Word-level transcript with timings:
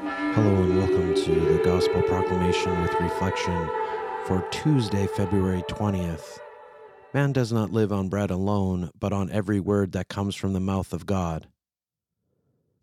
Hello 0.00 0.62
and 0.62 0.78
welcome 0.78 1.12
to 1.12 1.34
the 1.52 1.60
Gospel 1.64 2.02
Proclamation 2.02 2.80
with 2.82 2.94
Reflection 3.00 3.68
for 4.26 4.46
Tuesday, 4.52 5.08
February 5.08 5.62
20th. 5.68 6.38
Man 7.12 7.32
does 7.32 7.52
not 7.52 7.72
live 7.72 7.92
on 7.92 8.08
bread 8.08 8.30
alone, 8.30 8.90
but 8.96 9.12
on 9.12 9.28
every 9.32 9.58
word 9.58 9.90
that 9.92 10.08
comes 10.08 10.36
from 10.36 10.52
the 10.52 10.60
mouth 10.60 10.92
of 10.92 11.04
God. 11.04 11.48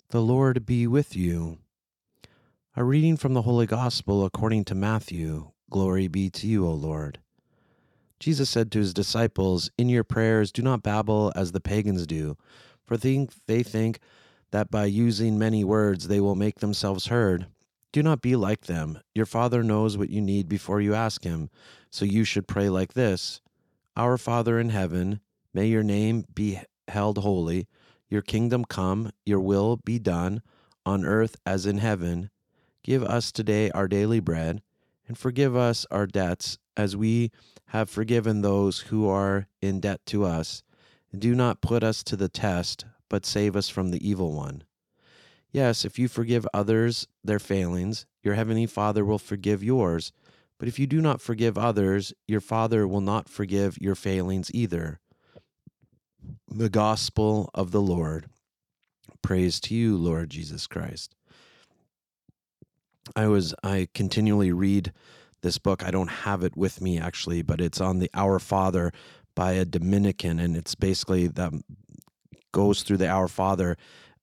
The 0.09 0.21
Lord 0.21 0.65
be 0.65 0.87
with 0.87 1.15
you. 1.15 1.59
A 2.75 2.83
reading 2.83 3.15
from 3.15 3.33
the 3.33 3.43
Holy 3.43 3.65
Gospel 3.65 4.25
according 4.25 4.65
to 4.65 4.75
Matthew. 4.75 5.51
Glory 5.69 6.09
be 6.09 6.29
to 6.31 6.47
you, 6.47 6.67
O 6.67 6.73
Lord. 6.73 7.19
Jesus 8.19 8.49
said 8.49 8.73
to 8.73 8.79
his 8.79 8.93
disciples, 8.93 9.69
In 9.77 9.87
your 9.87 10.03
prayers, 10.03 10.51
do 10.51 10.61
not 10.61 10.83
babble 10.83 11.31
as 11.33 11.53
the 11.53 11.61
pagans 11.61 12.05
do, 12.05 12.35
for 12.83 12.97
they 12.97 13.63
think 13.63 13.99
that 14.51 14.71
by 14.71 14.85
using 14.85 15.37
many 15.37 15.63
words 15.63 16.07
they 16.07 16.19
will 16.19 16.35
make 16.35 16.59
themselves 16.59 17.07
heard. 17.07 17.47
Do 17.91 18.03
not 18.03 18.21
be 18.21 18.35
like 18.35 18.65
them. 18.65 18.99
Your 19.13 19.25
Father 19.25 19.63
knows 19.63 19.97
what 19.97 20.09
you 20.09 20.21
need 20.21 20.49
before 20.49 20.81
you 20.81 20.93
ask 20.93 21.23
Him, 21.23 21.49
so 21.89 22.03
you 22.03 22.23
should 22.23 22.47
pray 22.47 22.69
like 22.69 22.93
this 22.93 23.39
Our 23.95 24.17
Father 24.17 24.59
in 24.59 24.69
heaven, 24.69 25.21
may 25.53 25.67
your 25.67 25.83
name 25.83 26.25
be 26.33 26.59
held 26.87 27.19
holy, 27.19 27.67
your 28.09 28.21
kingdom 28.21 28.65
come, 28.65 29.11
your 29.25 29.39
will 29.39 29.77
be 29.77 29.97
done, 29.97 30.41
on 30.85 31.05
earth 31.05 31.37
as 31.45 31.65
in 31.65 31.77
heaven. 31.77 32.29
Give 32.83 33.01
us 33.01 33.31
today 33.31 33.71
our 33.71 33.87
daily 33.87 34.19
bread, 34.19 34.61
and 35.07 35.17
forgive 35.17 35.55
us 35.55 35.85
our 35.89 36.05
debts 36.05 36.57
as 36.77 36.95
we 36.95 37.31
have 37.67 37.89
forgiven 37.89 38.41
those 38.41 38.79
who 38.81 39.07
are 39.07 39.47
in 39.61 39.79
debt 39.79 40.01
to 40.07 40.23
us. 40.23 40.63
And 41.11 41.21
do 41.21 41.33
not 41.33 41.61
put 41.61 41.83
us 41.83 42.03
to 42.03 42.15
the 42.15 42.29
test, 42.29 42.85
but 43.15 43.25
save 43.25 43.55
us 43.55 43.69
from 43.69 43.91
the 43.91 44.05
evil 44.05 44.33
one. 44.33 44.61
Yes, 45.53 45.85
if 45.85 45.97
you 45.97 46.09
forgive 46.09 46.45
others 46.53 47.07
their 47.23 47.39
failings, 47.39 48.05
your 48.21 48.33
heavenly 48.33 48.65
Father 48.65 49.05
will 49.05 49.19
forgive 49.19 49.63
yours. 49.63 50.11
But 50.59 50.67
if 50.67 50.79
you 50.79 50.85
do 50.85 50.99
not 50.99 51.21
forgive 51.21 51.57
others, 51.57 52.13
your 52.27 52.41
Father 52.41 52.85
will 52.85 52.99
not 52.99 53.29
forgive 53.29 53.77
your 53.79 53.95
failings 53.95 54.51
either. 54.53 54.99
The 56.49 56.67
Gospel 56.67 57.49
of 57.53 57.71
the 57.71 57.79
Lord. 57.79 58.25
Praise 59.21 59.61
to 59.61 59.73
you, 59.73 59.95
Lord 59.95 60.29
Jesus 60.29 60.67
Christ. 60.67 61.15
I 63.15 63.27
was 63.27 63.55
I 63.63 63.87
continually 63.93 64.51
read 64.51 64.91
this 65.41 65.57
book. 65.57 65.85
I 65.85 65.91
don't 65.91 66.25
have 66.27 66.43
it 66.43 66.57
with 66.57 66.81
me 66.81 66.99
actually, 66.99 67.43
but 67.43 67.61
it's 67.61 67.79
on 67.79 67.99
the 67.99 68.11
Our 68.13 68.39
Father 68.39 68.91
by 69.35 69.53
a 69.53 69.63
Dominican, 69.63 70.37
and 70.37 70.57
it's 70.57 70.75
basically 70.75 71.27
that 71.27 71.53
goes 72.55 72.83
through 72.83 72.95
the 72.97 73.09
Our 73.09 73.27
Father 73.27 73.75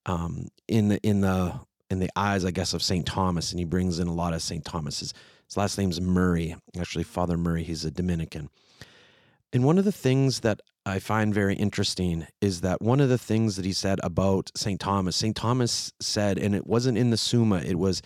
um, 0.07 0.49
in 0.67 0.89
the 0.89 0.99
in 1.07 1.21
the 1.21 1.61
in 1.91 1.99
the 1.99 2.09
eyes, 2.17 2.47
I 2.47 2.51
guess, 2.51 2.73
of 2.73 2.83
Saint 2.83 3.07
Thomas, 3.07 3.53
and 3.53 3.59
he 3.61 3.67
brings 3.67 3.99
in 3.99 4.09
a 4.09 4.15
lot 4.15 4.33
of 4.33 4.43
Saint 4.43 4.65
Thomas's. 4.65 5.13
His 5.47 5.57
last 5.59 5.77
name's 5.77 6.01
Murray, 6.01 6.57
actually, 6.81 7.05
Father 7.05 7.37
Murray. 7.37 7.63
He's 7.63 7.85
a 7.85 7.91
Dominican. 7.91 8.49
And 9.53 9.65
one 9.65 9.77
of 9.77 9.85
the 9.85 9.93
things 9.93 10.41
that 10.41 10.63
I 10.87 10.99
find 10.99 11.35
very 11.35 11.55
interesting 11.55 12.27
is 12.41 12.63
that 12.63 12.81
one 12.81 13.01
of 13.01 13.11
the 13.11 13.19
things 13.19 13.57
that 13.57 13.67
he 13.67 13.75
said 13.75 14.01
about 14.03 14.51
St. 14.57 14.81
Thomas, 14.81 15.15
St. 15.15 15.37
Thomas 15.37 15.93
said, 16.01 16.39
and 16.39 16.55
it 16.55 16.67
wasn't 16.67 16.97
in 16.97 17.11
the 17.11 17.19
Summa, 17.19 17.59
it 17.59 17.79
was 17.79 18.01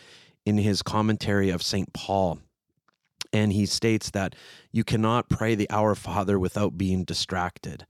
in 0.44 0.58
his 0.58 0.82
commentary 0.82 1.50
of 1.50 1.62
St. 1.62 1.92
Paul. 1.92 2.40
And 3.32 3.52
he 3.52 3.64
states 3.64 4.10
that 4.10 4.34
you 4.72 4.82
cannot 4.82 5.28
pray 5.28 5.54
the 5.54 5.70
Our 5.70 5.94
Father 5.94 6.36
without 6.36 6.76
being 6.76 7.04
distracted. 7.04 7.86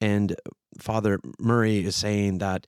And 0.00 0.36
Father 0.78 1.18
Murray 1.38 1.84
is 1.84 1.96
saying 1.96 2.38
that 2.38 2.66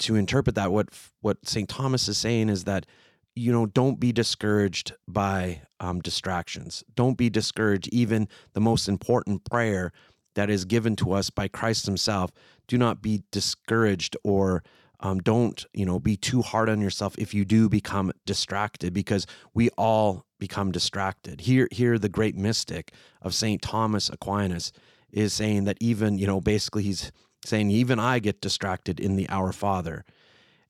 to 0.00 0.16
interpret 0.16 0.56
that, 0.56 0.72
what 0.72 0.88
what 1.20 1.48
St. 1.48 1.68
Thomas 1.68 2.08
is 2.08 2.18
saying 2.18 2.48
is 2.48 2.64
that 2.64 2.86
you 3.34 3.52
know 3.52 3.66
don't 3.66 4.00
be 4.00 4.12
discouraged 4.12 4.92
by 5.06 5.62
um, 5.80 6.00
distractions. 6.00 6.82
Don't 6.94 7.16
be 7.16 7.30
discouraged. 7.30 7.88
Even 7.92 8.28
the 8.52 8.60
most 8.60 8.88
important 8.88 9.44
prayer 9.44 9.92
that 10.34 10.50
is 10.50 10.64
given 10.64 10.96
to 10.96 11.12
us 11.12 11.30
by 11.30 11.48
Christ 11.48 11.86
Himself. 11.86 12.30
Do 12.66 12.76
not 12.76 13.02
be 13.02 13.22
discouraged 13.30 14.16
or 14.24 14.62
um, 15.00 15.20
don't 15.20 15.64
you 15.72 15.86
know 15.86 15.98
be 15.98 16.16
too 16.16 16.42
hard 16.42 16.68
on 16.68 16.80
yourself 16.80 17.14
if 17.18 17.34
you 17.34 17.44
do 17.44 17.68
become 17.68 18.12
distracted 18.26 18.92
because 18.92 19.26
we 19.54 19.70
all 19.70 20.24
become 20.38 20.72
distracted 20.72 21.42
here 21.42 21.68
here 21.70 21.98
the 21.98 22.08
great 22.08 22.36
mystic 22.36 22.92
of 23.22 23.34
saint 23.34 23.62
thomas 23.62 24.08
aquinas 24.08 24.72
is 25.12 25.32
saying 25.32 25.64
that 25.64 25.76
even 25.80 26.18
you 26.18 26.26
know 26.26 26.40
basically 26.40 26.82
he's 26.82 27.12
saying, 27.44 27.70
Even 27.70 27.98
I 27.98 28.18
get 28.18 28.40
distracted 28.40 29.00
in 29.00 29.16
the 29.16 29.28
Our 29.28 29.52
Father. 29.52 30.04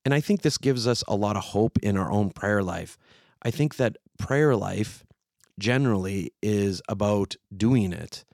And 0.04 0.14
I 0.14 0.20
think 0.20 0.42
this 0.42 0.58
gives 0.58 0.86
us 0.86 1.04
a 1.06 1.16
lot 1.16 1.36
of 1.36 1.44
hope 1.44 1.78
in 1.82 1.96
our 1.96 2.10
own 2.10 2.30
prayer 2.30 2.62
life. 2.62 2.96
I 3.42 3.50
think 3.50 3.76
that 3.76 3.96
prayer 4.18 4.56
life 4.56 5.04
generally 5.58 6.32
is 6.42 6.80
about 6.88 7.36
doing 7.54 7.92
it 7.92 8.24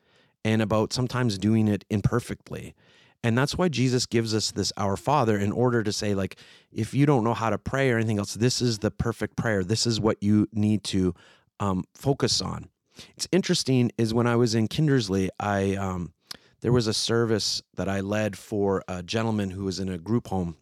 and 0.45 0.61
about 0.63 0.93
sometimes 0.93 1.39
doing 1.39 1.69
it 1.69 1.85
imperfectly. 1.91 2.75
And 3.23 3.37
that's 3.37 3.57
why 3.57 3.69
Jesus 3.69 4.05
gives 4.05 4.35
us 4.35 4.53
this 4.53 4.73
Our 4.77 4.97
Father 4.97 5.39
in 5.39 5.51
order 5.51 5.83
to 5.83 5.93
say, 5.93 6.15
like, 6.15 6.37
if 6.71 6.93
you 6.93 7.07
don't 7.07 7.25
know 7.25 7.35
how 7.35 7.51
to 7.51 7.59
pray 7.59 7.91
or 7.91 7.97
anything 7.97 8.19
else, 8.19 8.35
this 8.35 8.61
is 8.61 8.81
the 8.81 8.91
perfect 8.91 9.37
prayer. 9.37 9.65
This 9.65 9.87
is 9.87 9.99
what 9.99 10.23
you 10.23 10.47
need 10.53 10.85
to 10.85 11.15
um, 11.59 11.85
focus 11.95 12.43
on. 12.43 12.69
It's 13.17 13.29
interesting 13.33 13.91
is 13.99 14.15
when 14.15 14.27
I 14.27 14.37
was 14.37 14.55
in 14.55 14.69
Kindersley, 14.69 15.29
I 15.39 15.77
um, 15.77 16.13
there 16.61 16.73
was 16.73 16.87
a 16.87 16.95
service 16.95 17.63
that 17.75 17.89
I 17.89 18.01
led 18.01 18.39
for 18.39 18.83
a 18.89 19.03
gentleman 19.03 19.51
who 19.51 19.65
was 19.65 19.81
in 19.81 19.89
a 19.89 19.99
group 19.99 20.29
home 20.29 20.57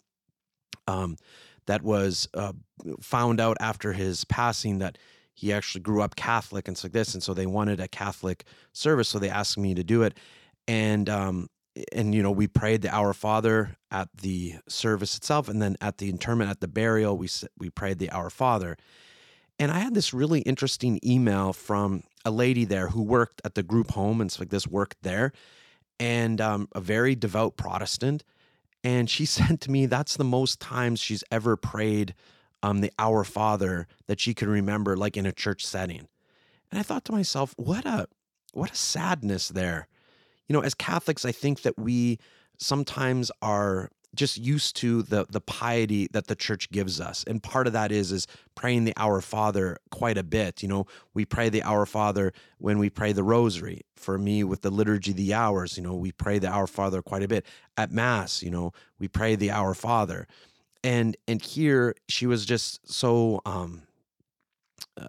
um, 0.88 1.16
that 1.66 1.82
was 1.82 2.28
uh, 2.34 2.53
found 3.00 3.41
out 3.41 3.56
after 3.60 3.92
his 3.92 4.25
passing 4.25 4.78
that 4.78 4.98
he 5.34 5.53
actually 5.53 5.81
grew 5.81 6.03
up 6.03 6.16
Catholic 6.16 6.69
and 6.69 6.76
so 6.76 6.87
like 6.87 6.92
this, 6.92 7.15
and 7.15 7.22
so 7.22 7.34
they 7.34 7.47
wanted 7.47 7.81
a 7.81 7.88
Catholic 7.88 8.44
service, 8.72 9.09
so 9.09 9.19
they 9.19 9.31
asked 9.31 9.56
me 9.56 9.75
to 9.75 9.84
do 9.84 10.03
it, 10.03 10.19
and 10.69 11.09
um, 11.09 11.48
and 11.92 12.15
you 12.15 12.22
know 12.22 12.31
we 12.31 12.47
prayed 12.47 12.82
the 12.82 12.94
Our 12.94 13.12
Father 13.12 13.76
at 13.91 14.09
the 14.21 14.56
service 14.69 15.16
itself, 15.16 15.48
and 15.48 15.62
then 15.62 15.76
at 15.81 15.98
the 15.98 16.10
interment, 16.10 16.50
at 16.50 16.60
the 16.60 16.69
burial, 16.69 17.16
we 17.16 17.28
we 17.59 17.71
prayed 17.71 17.98
the 17.98 18.10
Our 18.10 18.31
Father, 18.31 18.76
and 19.59 19.71
I 19.71 19.79
had 19.81 19.95
this 19.95 20.13
really 20.13 20.41
interesting 20.41 20.99
email 21.05 21.53
from 21.53 22.03
a 22.25 22.31
lady 22.31 22.65
there 22.65 22.89
who 22.89 23.03
worked 23.03 23.41
at 23.45 23.55
the 23.55 23.63
group 23.63 23.91
home 23.91 24.21
and 24.21 24.35
like 24.39 24.51
this, 24.51 24.67
worked 24.67 25.03
there, 25.03 25.33
and 26.01 26.41
um, 26.41 26.69
a 26.75 26.81
very 26.81 27.15
devout 27.15 27.57
Protestant. 27.57 28.25
And 28.85 29.09
she 29.09 29.25
said 29.27 29.61
to 29.63 29.71
me, 29.71 29.87
that's 29.87 30.17
the 30.17 30.25
most 30.25 30.61
times 30.61 31.01
she's 31.01 31.25
ever 31.31 31.57
prayed 31.57 32.15
um, 32.63 32.81
the 32.81 32.93
Our 32.99 33.25
Father 33.25 33.87
that 34.07 34.21
she 34.21 34.35
could 34.35 34.49
remember, 34.49 34.97
like 34.97 35.17
in 35.17 35.27
a 35.27 35.33
church 35.33 35.65
setting. 35.65 36.09
And 36.71 36.79
I 36.79 36.83
thought 36.83 37.05
to 37.07 37.13
myself, 37.13 37.55
what 37.57 37.84
a 37.84 38.07
what 38.53 38.71
a 38.71 38.77
sadness 38.77 39.49
there. 39.49 39.89
You 40.47 40.55
know, 40.55 40.61
as 40.61 40.75
Catholics, 40.75 41.25
I 41.25 41.33
think 41.33 41.63
that 41.63 41.79
we 41.79 42.19
sometimes 42.59 43.31
are 43.41 43.91
just 44.15 44.37
used 44.37 44.77
to 44.77 45.03
the 45.03 45.27
the 45.31 45.41
piety 45.41 46.09
that 46.12 46.27
the 46.27 46.34
church 46.34 46.71
gives 46.71 47.00
us. 47.00 47.25
And 47.27 47.43
part 47.43 47.67
of 47.67 47.73
that 47.73 47.91
is 47.91 48.12
is 48.12 48.27
praying 48.55 48.84
the 48.84 48.93
our 48.97 49.21
father 49.21 49.78
quite 49.91 50.19
a 50.19 50.23
bit. 50.23 50.62
You 50.62 50.69
know 50.69 50.87
we 51.15 51.25
pray 51.25 51.49
the 51.49 51.62
our 51.62 51.87
father 51.87 52.33
when 52.59 52.78
we 52.78 52.91
pray 52.91 53.12
the 53.12 53.22
rosary. 53.22 53.83
For 53.97 54.19
me 54.19 54.43
with 54.43 54.62
the 54.62 54.71
liturgy 54.71 55.12
the 55.12 55.33
hours 55.33 55.77
you 55.77 55.83
know 55.83 55.95
we 55.95 56.12
pray 56.12 56.39
the 56.39 56.49
our 56.49 56.67
father 56.67 57.03
quite 57.03 57.22
a 57.22 57.28
bit. 57.28 57.47
At 57.77 57.91
mass 57.91 58.42
you 58.42 58.51
know 58.51 58.72
we 58.98 59.09
pray 59.09 59.36
the 59.36 59.51
our 59.51 59.75
father. 59.75 60.27
And 60.84 61.16
and 61.27 61.41
here 61.41 61.95
she 62.09 62.27
was 62.27 62.45
just 62.45 62.91
so 62.91 63.41
um 63.47 63.83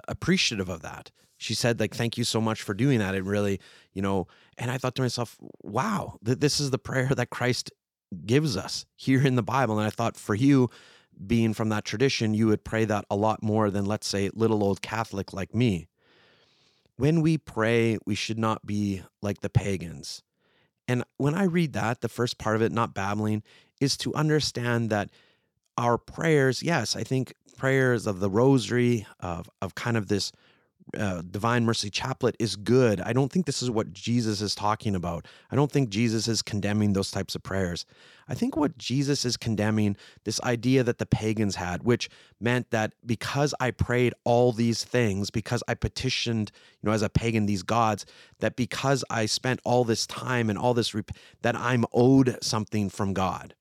appreciative 0.08 0.70
of 0.70 0.82
that. 0.82 1.12
She 1.38 1.54
said 1.54 1.80
like 1.80 1.94
thank 1.94 2.18
you 2.18 2.24
so 2.24 2.40
much 2.40 2.62
for 2.62 2.74
doing 2.74 3.00
that. 3.00 3.16
It 3.16 3.24
really 3.24 3.60
you 3.94 4.02
know 4.02 4.28
and 4.58 4.72
i 4.72 4.78
thought 4.78 4.96
to 4.96 5.02
myself 5.02 5.38
wow 5.62 6.18
th- 6.26 6.40
this 6.40 6.60
is 6.60 6.72
the 6.72 6.78
prayer 6.78 7.10
that 7.16 7.30
christ 7.30 7.72
gives 8.14 8.56
us 8.56 8.86
here 8.96 9.26
in 9.26 9.36
the 9.36 9.44
Bible. 9.44 9.78
And 9.78 9.88
I 9.88 9.90
thought 9.90 10.18
for 10.18 10.36
you, 10.36 10.70
being 11.26 11.54
from 11.54 11.70
that 11.70 11.86
tradition, 11.86 12.34
you 12.34 12.48
would 12.48 12.64
pray 12.64 12.86
that 12.86 13.06
a 13.10 13.16
lot 13.16 13.44
more 13.44 13.70
than, 13.70 13.86
let's 13.86 14.08
say, 14.08 14.30
little 14.34 14.64
old 14.64 14.82
Catholic 14.82 15.34
like 15.34 15.54
me. 15.54 15.88
When 16.96 17.22
we 17.22 17.38
pray, 17.38 17.98
we 18.06 18.16
should 18.16 18.40
not 18.40 18.66
be 18.66 19.04
like 19.22 19.42
the 19.42 19.50
pagans. 19.50 20.24
And 20.88 21.04
when 21.18 21.34
I 21.34 21.44
read 21.44 21.74
that, 21.74 22.02
the 22.02 22.10
first 22.10 22.38
part 22.38 22.56
of 22.56 22.62
it, 22.62 22.72
not 22.72 22.94
babbling, 22.94 23.44
is 23.80 23.98
to 23.98 24.14
understand 24.14 24.90
that 24.90 25.10
our 25.78 25.98
prayers, 25.98 26.62
yes, 26.62 26.96
I 26.96 27.04
think 27.04 27.34
prayers 27.58 28.06
of 28.06 28.20
the 28.20 28.30
rosary, 28.30 29.06
of, 29.20 29.50
of 29.62 29.76
kind 29.76 29.98
of 29.98 30.08
this 30.08 30.32
uh, 30.98 31.22
Divine 31.22 31.66
Mercy 31.66 31.90
Chaplet 31.90 32.36
is 32.40 32.56
good. 32.56 33.02
I 33.02 33.14
don't 33.14 33.32
think 33.32 33.46
this 33.46 33.62
is 33.62 33.70
what 33.70 33.94
Jesus 33.94 34.42
is 34.42 34.56
talking 34.56 34.96
about. 34.96 35.28
I 35.52 35.56
don't 35.56 35.72
think 35.72 35.90
Jesus 35.90 36.28
is 36.28 36.42
condemning 36.42 36.94
those 36.94 37.12
types 37.12 37.36
of 37.36 37.44
prayers. 37.44 37.86
I 38.28 38.36
think 38.36 38.56
what 38.56 38.78
Jesus 38.78 39.26
is 39.26 39.38
condemning 39.38 39.98
this 40.24 40.42
idea 40.42 40.84
that 40.84 40.98
the 40.98 41.06
pagans 41.06 41.56
had, 41.56 41.84
which 41.84 42.10
meant 42.40 42.70
that 42.72 42.94
because 43.06 43.54
I 43.60 43.72
prayed 43.72 44.14
all 44.24 44.52
these 44.52 44.84
things, 44.84 45.30
because 45.30 45.64
I 45.68 45.74
petitioned, 45.74 46.52
you 46.82 46.88
know, 46.88 46.94
as 46.94 47.02
a 47.02 47.10
pagan 47.10 47.46
these 47.46 47.64
gods, 47.64 48.06
that 48.40 48.56
because 48.56 49.04
I 49.10 49.26
spent 49.26 49.60
all 49.64 49.84
this 49.84 50.08
time 50.08 50.50
and 50.50 50.58
all 50.58 50.74
this, 50.74 50.94
rep- 50.94 51.12
that 51.42 51.56
I'm 51.56 51.86
owed 51.94 52.38
something 52.42 52.90
from 52.90 53.14
God. 53.14 53.56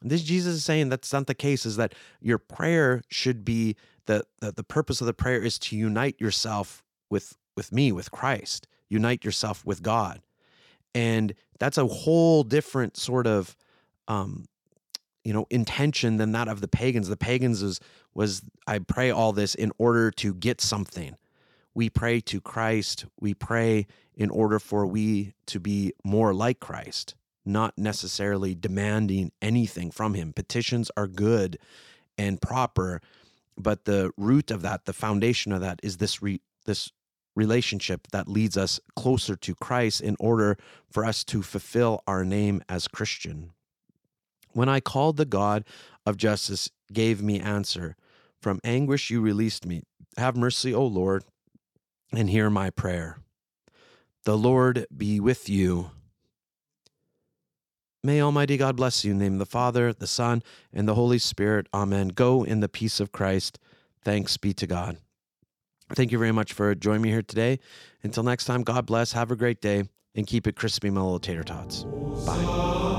This 0.00 0.22
Jesus 0.22 0.54
is 0.56 0.64
saying 0.64 0.90
that's 0.90 1.12
not 1.12 1.26
the 1.26 1.34
case. 1.34 1.66
Is 1.66 1.76
that 1.76 1.94
your 2.20 2.38
prayer 2.38 3.02
should 3.08 3.44
be 3.44 3.76
that, 4.08 4.26
that 4.40 4.56
the 4.56 4.64
purpose 4.64 5.00
of 5.00 5.06
the 5.06 5.14
prayer 5.14 5.42
is 5.42 5.58
to 5.60 5.76
unite 5.76 6.20
yourself 6.20 6.82
with 7.08 7.36
with 7.56 7.72
me, 7.72 7.90
with 7.90 8.10
Christ. 8.10 8.68
Unite 8.88 9.24
yourself 9.24 9.64
with 9.64 9.82
God. 9.82 10.20
And 10.94 11.34
that's 11.58 11.78
a 11.78 11.86
whole 11.86 12.44
different 12.44 12.96
sort 12.96 13.26
of 13.26 13.56
um, 14.06 14.46
you 15.24 15.32
know, 15.32 15.46
intention 15.50 16.16
than 16.16 16.32
that 16.32 16.48
of 16.48 16.60
the 16.60 16.68
pagans. 16.68 17.08
The 17.08 17.16
pagans 17.16 17.62
is 17.62 17.80
was 18.14 18.42
I 18.66 18.78
pray 18.78 19.10
all 19.10 19.32
this 19.32 19.54
in 19.54 19.72
order 19.76 20.10
to 20.12 20.32
get 20.32 20.60
something. 20.60 21.16
We 21.74 21.90
pray 21.90 22.20
to 22.22 22.40
Christ. 22.40 23.04
We 23.20 23.34
pray 23.34 23.86
in 24.14 24.30
order 24.30 24.58
for 24.58 24.86
we 24.86 25.34
to 25.46 25.60
be 25.60 25.92
more 26.02 26.32
like 26.32 26.60
Christ, 26.60 27.14
not 27.44 27.76
necessarily 27.76 28.54
demanding 28.54 29.32
anything 29.42 29.90
from 29.90 30.14
him. 30.14 30.32
Petitions 30.32 30.90
are 30.96 31.06
good 31.06 31.58
and 32.16 32.40
proper, 32.40 33.00
but 33.58 33.84
the 33.84 34.10
root 34.16 34.50
of 34.50 34.62
that, 34.62 34.84
the 34.84 34.92
foundation 34.92 35.52
of 35.52 35.60
that 35.60 35.80
is 35.82 35.96
this 35.96 36.22
re, 36.22 36.40
this 36.64 36.92
relationship 37.34 38.08
that 38.12 38.28
leads 38.28 38.56
us 38.56 38.80
closer 38.96 39.36
to 39.36 39.54
Christ 39.54 40.00
in 40.00 40.16
order 40.18 40.56
for 40.90 41.04
us 41.04 41.24
to 41.24 41.42
fulfill 41.42 42.02
our 42.06 42.24
name 42.24 42.62
as 42.68 42.88
Christian. 42.88 43.52
When 44.52 44.68
I 44.68 44.80
called 44.80 45.16
the 45.16 45.24
God 45.24 45.64
of 46.04 46.16
justice 46.16 46.70
gave 46.92 47.22
me 47.22 47.38
answer. 47.38 47.96
From 48.40 48.60
anguish 48.64 49.10
you 49.10 49.20
released 49.20 49.66
me. 49.66 49.82
Have 50.16 50.36
mercy, 50.36 50.74
O 50.74 50.84
Lord, 50.84 51.24
and 52.12 52.30
hear 52.30 52.50
my 52.50 52.70
prayer. 52.70 53.18
The 54.24 54.36
Lord 54.36 54.86
be 54.94 55.20
with 55.20 55.48
you. 55.48 55.90
May 58.02 58.20
Almighty 58.20 58.56
God 58.56 58.76
bless 58.76 59.04
you. 59.04 59.12
In 59.12 59.18
the 59.18 59.24
name 59.24 59.34
of 59.34 59.38
the 59.40 59.46
Father, 59.46 59.92
the 59.92 60.06
Son, 60.06 60.42
and 60.72 60.86
the 60.86 60.94
Holy 60.94 61.18
Spirit. 61.18 61.66
Amen. 61.74 62.08
Go 62.08 62.44
in 62.44 62.60
the 62.60 62.68
peace 62.68 63.00
of 63.00 63.12
Christ. 63.12 63.58
Thanks 64.04 64.36
be 64.36 64.52
to 64.54 64.66
God. 64.66 64.98
Thank 65.94 66.12
you 66.12 66.18
very 66.18 66.32
much 66.32 66.52
for 66.52 66.74
joining 66.74 67.02
me 67.02 67.08
here 67.10 67.22
today. 67.22 67.58
Until 68.02 68.22
next 68.22 68.44
time, 68.44 68.62
God 68.62 68.86
bless. 68.86 69.12
Have 69.12 69.30
a 69.30 69.36
great 69.36 69.60
day 69.60 69.84
and 70.14 70.26
keep 70.26 70.46
it 70.46 70.56
crispy, 70.56 70.90
my 70.90 71.00
little 71.00 71.18
tater 71.18 71.44
tots. 71.44 71.84
Bye. 72.26 72.97